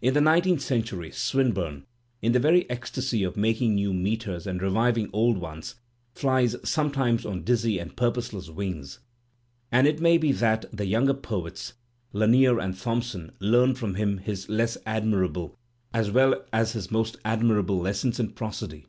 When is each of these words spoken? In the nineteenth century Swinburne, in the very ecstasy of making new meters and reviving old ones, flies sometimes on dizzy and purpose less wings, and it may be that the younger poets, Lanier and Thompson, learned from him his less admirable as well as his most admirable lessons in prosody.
In 0.00 0.14
the 0.14 0.22
nineteenth 0.22 0.62
century 0.62 1.10
Swinburne, 1.10 1.84
in 2.22 2.32
the 2.32 2.38
very 2.38 2.64
ecstasy 2.70 3.22
of 3.24 3.36
making 3.36 3.74
new 3.74 3.92
meters 3.92 4.46
and 4.46 4.62
reviving 4.62 5.10
old 5.12 5.36
ones, 5.36 5.74
flies 6.14 6.56
sometimes 6.64 7.26
on 7.26 7.42
dizzy 7.44 7.78
and 7.78 7.94
purpose 7.94 8.32
less 8.32 8.48
wings, 8.48 9.00
and 9.70 9.86
it 9.86 10.00
may 10.00 10.16
be 10.16 10.32
that 10.32 10.64
the 10.74 10.86
younger 10.86 11.12
poets, 11.12 11.74
Lanier 12.14 12.58
and 12.58 12.74
Thompson, 12.80 13.32
learned 13.38 13.76
from 13.76 13.96
him 13.96 14.16
his 14.16 14.48
less 14.48 14.78
admirable 14.86 15.54
as 15.92 16.10
well 16.10 16.42
as 16.54 16.72
his 16.72 16.90
most 16.90 17.18
admirable 17.22 17.78
lessons 17.78 18.18
in 18.18 18.30
prosody. 18.30 18.86